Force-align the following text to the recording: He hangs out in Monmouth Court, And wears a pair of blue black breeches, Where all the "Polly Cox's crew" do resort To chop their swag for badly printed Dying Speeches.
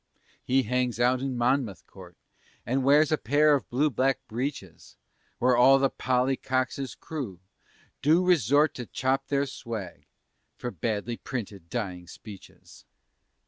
He 0.43 0.63
hangs 0.63 0.99
out 0.99 1.19
in 1.21 1.37
Monmouth 1.37 1.85
Court, 1.85 2.17
And 2.65 2.83
wears 2.83 3.11
a 3.11 3.19
pair 3.19 3.53
of 3.53 3.69
blue 3.69 3.91
black 3.91 4.19
breeches, 4.27 4.97
Where 5.37 5.55
all 5.55 5.77
the 5.77 5.91
"Polly 5.91 6.35
Cox's 6.37 6.95
crew" 6.95 7.39
do 8.01 8.25
resort 8.25 8.73
To 8.73 8.87
chop 8.87 9.27
their 9.27 9.45
swag 9.45 10.07
for 10.57 10.71
badly 10.71 11.17
printed 11.17 11.69
Dying 11.69 12.07
Speeches. 12.07 12.83